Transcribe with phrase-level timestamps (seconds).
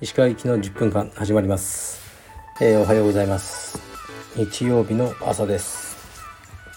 [0.00, 2.00] 石川行きの10分間始まります、
[2.62, 3.78] えー、おはようございます。
[4.36, 5.98] 日曜日の朝です。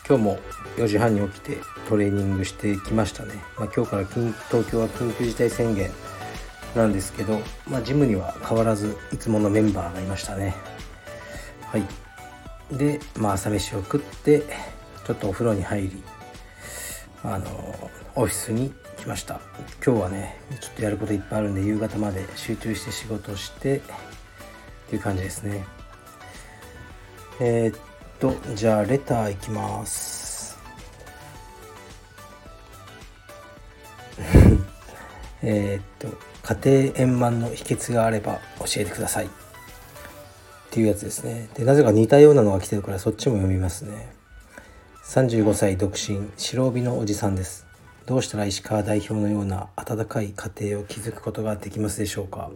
[0.05, 0.39] 今日も
[0.75, 1.57] 4時半に起きて
[1.87, 4.33] トレーニングしてきましたね、まあ、今日から東
[4.69, 5.89] 京は緊急事態宣言
[6.75, 7.39] なんですけど、
[7.69, 10.53] まあ、ジムには変わらずいつものメンバーがいましたね。
[11.61, 12.75] はい。
[12.77, 14.43] で、まあ、朝飯を食って
[15.05, 16.03] ちょっとお風呂に入り
[17.23, 19.39] あのオフィスに来ました。
[19.85, 23.81] 今日はねちょっとやることいっぱいあるんで夕方まで集中して仕事してっ
[24.89, 25.65] ていう感じですね。
[27.39, 27.79] えー、っ
[28.19, 30.57] とじゃあレターいきます。
[35.43, 36.07] えっと
[36.43, 39.25] 家庭円満の秘訣があれば教えてください。
[39.25, 39.29] っ
[40.69, 41.49] ていうやつですね。
[41.55, 44.16] でなぜか似たようなのが来てるからそっちも読みますね。
[45.07, 47.65] 35歳独身白帯のおじさんです。
[48.05, 52.51] どうしたら石川代表のような温かい家庭を築くことができますでしょうか。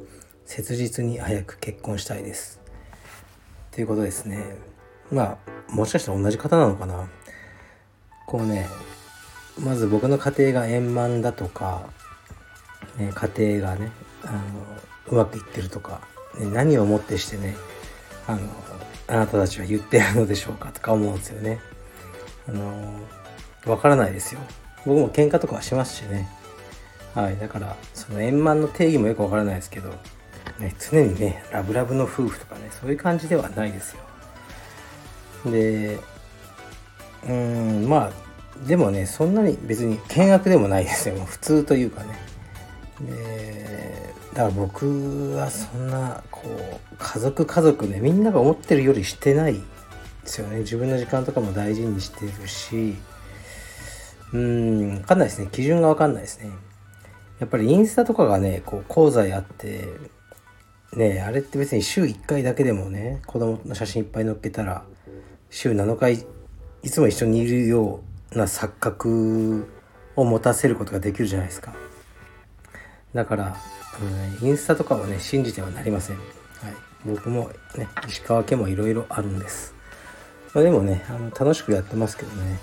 [0.45, 2.59] 切実に早く結婚したいです。
[3.71, 4.57] ということですね。
[5.09, 5.37] ま
[5.69, 7.07] あもしかしたら同じ方なのかな。
[8.27, 8.67] こうね
[9.57, 11.87] まず僕の家庭が円満だとか、
[12.97, 13.93] ね、家庭がね
[14.25, 14.39] あの
[15.07, 16.01] うまくいってるとか、
[16.37, 17.55] ね、何をもってしてね
[18.27, 18.41] あの
[19.07, 21.61] あなたたちは言ってるのでしょうかとか思うんですよね。
[22.51, 24.41] あのわからないですよ。
[24.85, 26.27] 僕も喧嘩とかはしますしね。
[27.13, 29.89] はいだからその円満の定義もよくわからないですけど、
[30.59, 33.95] ね、常にねラブラブの夫婦とかねそういう感じではないです
[35.45, 35.51] よ。
[35.51, 35.99] で
[37.23, 41.15] うーんまあでもねそんなに別に険悪でもないですよ。
[41.25, 42.19] 普通というかね。
[43.01, 49.61] でだから僕はそんなこう家族家族ねみんなが思ってるよりしてない
[50.23, 50.59] ですよね。
[50.59, 52.95] 自分の時間とかも大事にしてるし。
[54.33, 55.49] うん分かんないですね。
[55.51, 56.49] 基準が分かんないですね。
[57.39, 59.87] やっぱりインスタとかがねこう講座やって
[60.93, 64.83] ねあれって別に週1回だけでもね子供の写真いっぱい載っけたら
[65.49, 66.23] 週7日
[66.83, 68.01] いつも一緒にいるよ
[68.31, 69.67] うな錯覚
[70.15, 71.73] を持たせることができるじゃないですか。
[73.13, 73.57] だから、
[74.41, 76.25] うん、インスタとかはね信じてはなりません、はい、
[77.05, 79.75] 僕もね石川家もいろいろあるんです。
[80.53, 82.59] まあ、でもねあの楽しくやってますけどね。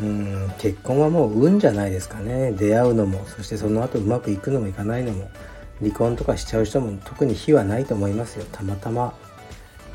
[0.00, 2.52] うん結婚はもう運じゃないですかね。
[2.52, 5.30] 出会うのもそしてその後うまくいくのもいかないのも
[5.80, 8.44] 離婚とかしちゃう人も特に非はないと思いますよ。
[8.50, 9.14] たまたま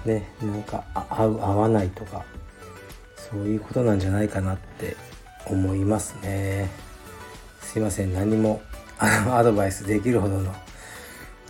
[0.06, 2.24] ねなんか合う合わないとか
[3.16, 4.96] そういうことなんじゃないかなって
[5.46, 6.70] 思いますね。
[7.62, 8.14] すいません。
[8.14, 8.62] 何も
[9.00, 10.54] アドバイスできるほどの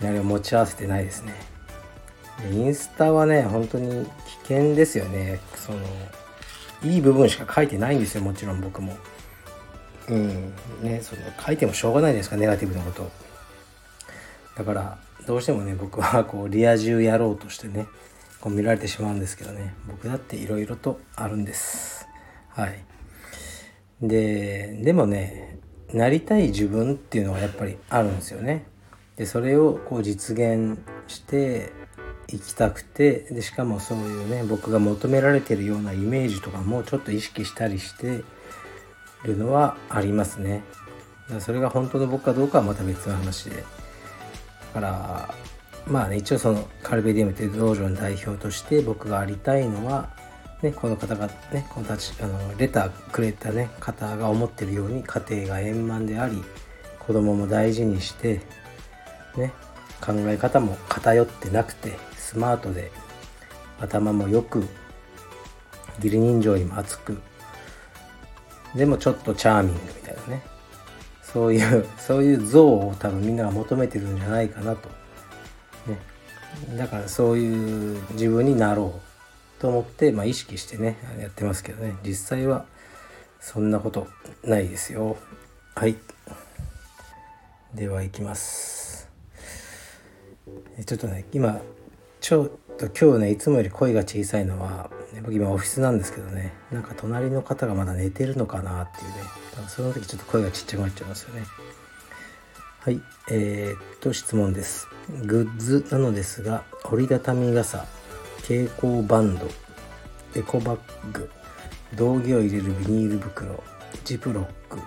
[0.02, 1.34] あれを持ち合わせてないですね。
[2.50, 4.06] インスタはね本当に
[4.50, 5.38] 危険ですよね。
[5.54, 5.78] その
[6.82, 8.96] いい部分しか書いてないんですよもちろん僕も。
[10.08, 10.52] うん。
[10.82, 13.08] ねその書いてもしょうがないですかネガティブなこと。
[14.56, 17.86] だからどうしてもね僕はこうリア充やろうとしてね
[18.40, 19.72] こう見られてしまうんですけどね。
[19.86, 22.08] 僕だっていろいろとあるんです。
[22.48, 22.84] はい。
[24.02, 25.60] ででもね
[25.92, 28.66] なりたい自分っていうのはやっぱりあるんですよね。
[29.14, 31.72] でそれをこう実現して
[32.32, 38.22] 行きたくてでしかもそういうね僕が求められてるようなイメージとかもちょっと意識したりして
[39.24, 40.62] るのはありますね。
[41.38, 43.56] それが本当の僕かどうかはまた別の話で。
[43.56, 43.62] だ
[44.74, 45.34] から
[45.86, 50.10] まあね一応そのカルベディウムという道場の代表として僕がありたいのは
[50.62, 56.42] ね、この方がね、このたち、あの、レターくれたね、方が思ってるように家庭が円満であり、
[56.98, 58.42] 子供も大事にして、
[59.36, 59.52] ね、
[60.00, 62.90] 考え方も偏ってなくて、スマートで
[63.80, 64.66] 頭もよく
[65.96, 67.20] 義理人情にも熱く
[68.74, 70.42] でもちょっとチャーミングみたいなね。
[71.22, 74.88] そういうそういう像を多分みんなが求めてるんじゃないかなと、
[75.86, 75.98] ね、
[76.76, 79.00] だからそういう自分になろ
[79.58, 81.94] うと思って、まあ、意識してねやってますけどね。
[82.04, 82.64] 実際は
[83.40, 84.08] そんなこと
[84.42, 85.16] ないですよ。
[85.74, 85.96] はい。
[87.74, 88.89] では行きます。
[90.84, 91.60] ちょっとね今
[92.20, 99.14] ちょっと今日ねいつもより声が小さいのは、ね、僕今オフィスなんですけどねなんか隣の方がまだ寝てるのかなっていうね
[99.54, 101.44] 多分その時ちょっと声がちっちゃくなっちゃいますよね。
[102.80, 103.00] はい
[103.30, 104.88] えー、っと質問です。
[105.26, 107.84] グッズなのですが折りたたみ傘
[108.38, 109.46] 蛍光バンド
[110.34, 110.78] エコバッ
[111.12, 111.28] グ
[111.96, 113.62] 道着を入れるビニール袋
[114.04, 114.78] ジプロック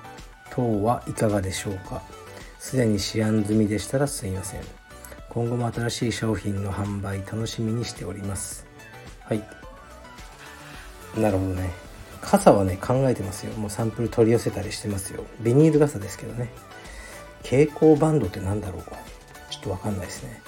[0.52, 2.02] 等はいかがでしょうか？
[2.58, 4.62] すでに試案済みでしたらすいません。
[5.34, 8.68] 今後も新しい商品の販売楽しみにしております。
[9.22, 9.44] はい。
[11.18, 11.72] なるほどね。
[12.22, 13.54] 傘はね考えてますよ。
[13.56, 15.24] もうサンプル取り寄せたりしてますよ。
[15.42, 16.50] ビニール傘ですけどね。
[17.42, 18.84] 蛍光バンドって何だろう
[19.50, 20.42] ちょっとわかんないですね。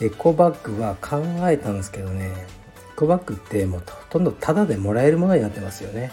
[0.00, 1.18] エコバッグは考
[1.48, 2.26] えたんですけどね。
[2.26, 2.46] エ
[2.94, 6.12] コバッグってもうほとんどタダでもらえるものになってますよね。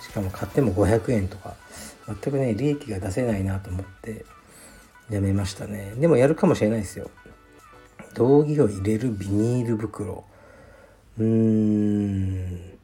[0.00, 1.54] しかも買っても500円とか。
[2.06, 4.24] 全くね利益が出せないなと思って
[5.10, 5.94] やめましたね。
[5.96, 7.08] でもやるかもしれないですよ。
[8.16, 10.24] 道着を入れるビニール袋。
[11.18, 12.78] うーん。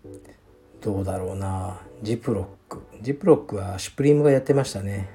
[0.83, 1.81] どうだろうな。
[2.03, 2.83] ジプロック。
[3.01, 5.09] ジプロックはシュプリームがやってましたね。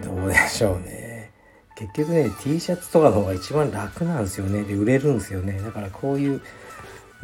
[0.00, 1.32] どうでしょうね。
[1.74, 4.62] 結局ね T シャツとかの方が一番楽なんですよね。
[4.62, 5.60] で売れるんですよね。
[5.60, 6.40] だからこういう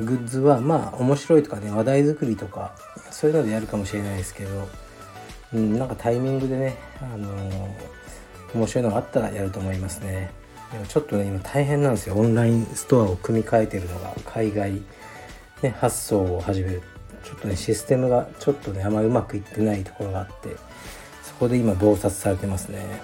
[0.01, 2.75] グッズはまあ面白いとかね話題作りとか
[3.13, 4.69] そういうのでやるかもしれないですけど、
[5.53, 7.71] うん、なんかタイミングでねあのー、
[8.55, 10.33] 面白いのがあったらやると思いますね。
[10.89, 12.17] ちょっとね今大変なんですよ。
[12.17, 14.83] オンラインストアを組み替えてるのが海外、
[15.63, 16.83] ね、発送を始める。
[17.23, 20.57] ちょっとねシステムがちょっとねあまりうまくいってないところがあって
[21.23, 23.01] そこで今洞察されてますね。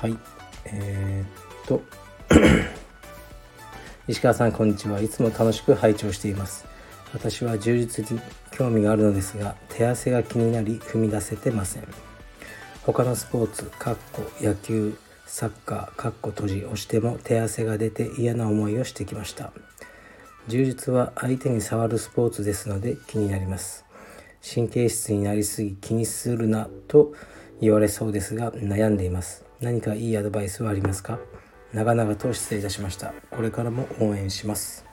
[0.00, 0.16] はい。
[0.64, 1.82] えー、っと
[4.08, 5.00] 石川さんこんにちは。
[5.00, 6.66] いつも楽しく拝聴しています。
[7.12, 8.20] 私は充実に
[8.50, 11.84] 興味があるのですが手汗が気になり踏み出せてません。
[12.84, 14.96] 他のスポーツかっこ野球
[15.28, 19.52] サッカーかっこ閉じをしても手汗が出て嫌な思いをしてきました。
[20.48, 23.84] 柔術は相手に触るスポーツですので気になります。
[24.42, 27.12] 神経質になりすぎ気にするなと
[27.60, 29.44] 言われそうですが悩んでいます。
[29.60, 31.18] 何かいいアドバイスはありますか？
[31.74, 33.12] 長々と失礼いたしました。
[33.30, 34.86] これからも応援します。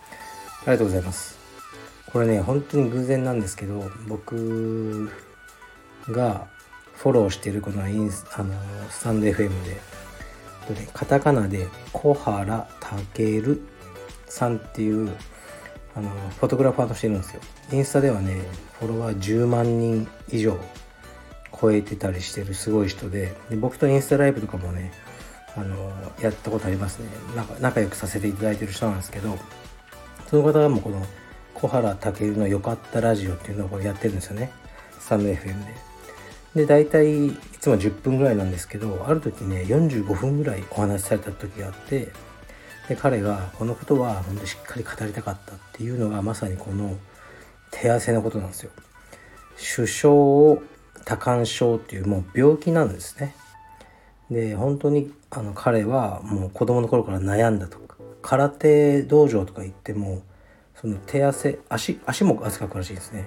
[0.62, 1.40] ありがとうございます。
[2.12, 5.10] これね本当に偶然なんですけど僕
[6.10, 6.48] が
[6.94, 8.54] フォローしているこのインスあの
[8.90, 9.80] スタンド FM で
[10.94, 12.68] カタカナで小原
[13.14, 13.60] 健
[14.28, 15.12] さんっていう
[15.96, 17.42] あのフォトグラファーとしているんですよ。
[17.72, 18.42] インスタではね
[18.80, 20.58] フォロワー10万人以上
[21.60, 24.92] 超えてたりしてるすごい人でで僕とインスタライブとかもね
[25.56, 27.08] あのやったことありますね。
[27.36, 29.38] なんか仲良くさせていただいてる人なんですけど
[30.28, 31.06] その方がもうこの
[31.54, 34.52] 小原武の「よかったラジオ」っていうのをやってるんですよね。
[35.00, 35.95] スタンド FM で。
[36.56, 42.10] で大体いつも10分ぐらいなんですけどある時ね45分ぐらいお話しされた時があって
[42.88, 46.96] で彼がこのことは本当にしっかり語りたかったっていうのがまさにこの
[47.72, 48.72] 手汗のことなんですよ。
[49.58, 50.62] 首相を
[51.04, 53.36] 多汗症っていうもう病気なんですね。
[54.30, 60.24] で本当にあの彼はもう子供の頃から悩んだとか空手道場とか行っても
[60.80, 63.26] その手汗足足も汗かくらしいですね。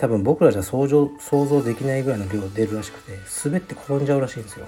[0.00, 4.66] 多分僕らじゃ想像想像できないぐらいの量出るらしくて滑って転んじゃうらしいんですよ。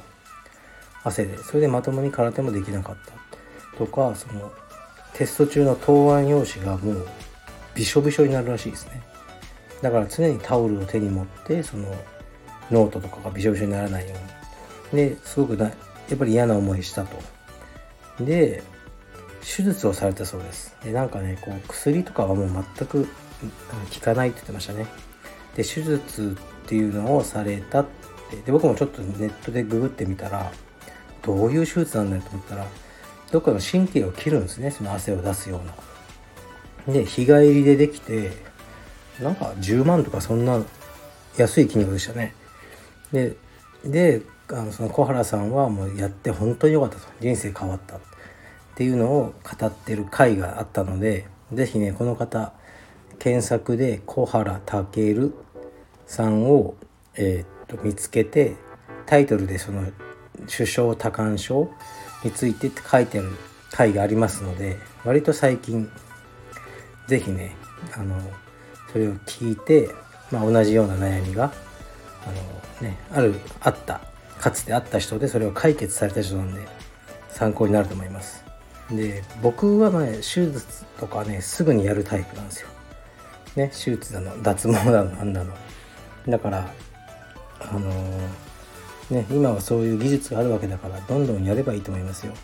[1.02, 1.38] 汗で。
[1.38, 4.52] それでまともに空手もできなかったとかその
[5.12, 7.06] テスト中の答案用紙がもう
[7.74, 9.02] びしょびしょになるらしいですね。
[9.82, 11.94] だから常にタオルを手に持ってその
[12.70, 14.14] ノートとかがびしょびしょにならないよ
[14.92, 15.08] うに。
[15.08, 15.72] ですごくなや
[16.14, 18.24] っぱり嫌な思いしたと。
[18.24, 18.62] で
[19.40, 20.76] 手術をされたそうです。
[20.84, 24.86] でなんかねこう薬とかはもう全く効かないって言ってましたね。
[25.54, 27.86] で手術っていうのをされたっ
[28.30, 30.50] てで僕もちょっとネットでググってみたら
[31.22, 32.66] どういう手術なんだよと思ったら
[33.30, 35.74] どっかの神経を切るんですねその汗を出すような。
[36.94, 38.32] で日帰りでできて
[39.20, 40.62] なんか10万とかそんな
[41.36, 42.34] 安い金額でしたね。
[43.12, 43.36] で
[43.84, 48.00] であのその小原さんはもうやって本当に良かったと人生変わったっ
[48.74, 52.52] ていうのを語ってる回があったので是非ねこの方
[53.18, 55.32] 検索で小原健
[56.06, 56.74] さんを、
[57.16, 58.56] えー、っと見つけて
[59.06, 59.84] タイトルでその
[60.50, 61.70] 首相多汗症
[62.24, 63.30] についてって書いてある
[63.70, 65.90] 回がありますので割と最近
[67.06, 67.54] 是非ね
[67.96, 68.16] あの
[68.92, 69.90] それを聞いて、
[70.30, 71.52] まあ、同じような悩みが
[72.26, 74.00] あの、ね、あるあった
[74.40, 76.66] かつてあった人でそれを解決された人なんで
[77.30, 78.44] 参考になると思います。
[78.90, 82.68] で僕はね手術とかねすぐにやるタイプなんですよ。
[83.56, 85.52] ね手術だの脱毛だのなんだの
[86.28, 86.72] だから
[87.60, 92.34] あのー、ね今はそういう技術があるわけだからどんどんやればいいと思いますよ。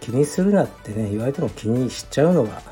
[0.00, 2.62] 気にするなってね言われても気にしちゃうのが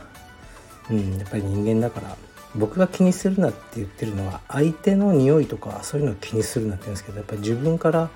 [0.90, 2.16] うんやっぱり人間だから
[2.54, 8.10] 僕が気にするなって言ってるのは相手の匂いとかそういうのを気にするなって言うんですけどやっぱり自分から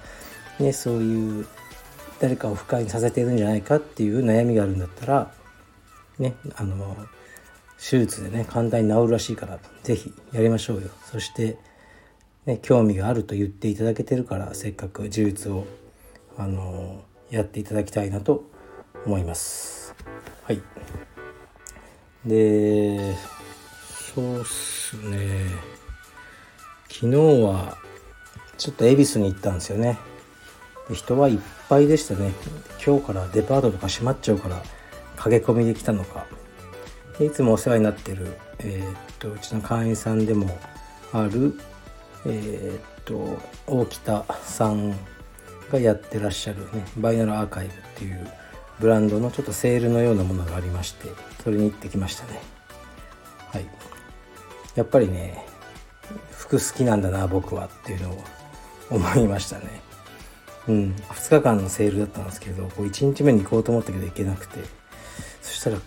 [0.61, 1.47] ねそういう
[2.21, 5.33] 誰かを不快にさせているんじゃないかっていう悩みがあるんだったら
[6.19, 6.97] ねあの
[7.79, 10.89] 手術でね簡単に治るらしいから是非やりましょうよ。
[11.11, 11.57] そして、
[12.47, 15.67] ね、興味があると言っていただけてるからせっかく手術を
[16.39, 18.45] あのやっていただきたいなと
[19.05, 19.97] 思います。
[20.45, 20.63] はい。
[22.25, 23.17] で
[24.15, 25.51] そうっすね。
[26.89, 27.77] 昨日は
[28.57, 29.99] ちょっと恵比寿に行ったんですよね。
[30.93, 31.39] 人はいっ
[31.69, 32.31] ぱいでしたね。
[32.85, 34.63] 今日からデパートとか閉まっちゃうから
[35.17, 36.27] 駆け込みで来たのか。
[37.19, 40.57] いつもお世話になってる、えー、っとうちの会員さんでも
[41.13, 41.59] ある
[42.27, 44.97] え、っと大北さん
[45.71, 48.27] がやってらっしゃるねバイナルアーカイブっていう
[48.79, 51.09] ブランドのちょっとセールのようなものがありまして
[51.43, 52.41] それに行ってきましたね。
[53.53, 53.67] はい。
[54.75, 55.45] やっぱりね
[56.31, 58.25] 服好きなんだな僕はっていうのを
[58.91, 59.81] 思いましたね。
[60.69, 60.95] うん。
[61.11, 64.61] 2日間のセールだったんですけどこう1日目に行こうと思ったけど行けなくて。
[65.43, 65.79] そしたら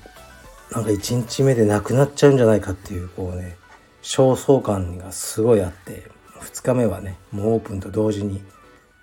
[0.72, 3.58] なんか1日目でなくなっちゃうんじゃないかっていうこうね
[4.01, 6.10] 焦燥感がすごいあって。
[6.41, 8.41] 2日目はねもうオープンと同時に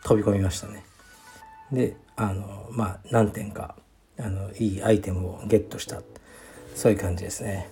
[0.05, 0.85] 飛び込みましたね。
[1.73, 3.77] であのまあ何点か
[4.19, 6.03] あのいいアイテムをゲットした。
[6.75, 7.71] そういう感じですね。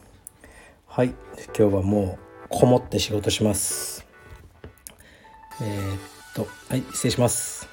[0.87, 1.15] はい。
[1.59, 4.07] 今日はもうこもって仕事します。
[5.61, 5.99] えー、っ
[6.35, 7.69] とはい失礼します。